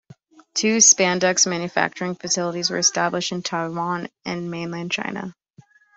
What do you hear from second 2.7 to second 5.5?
were established in Taiwan and mainland China.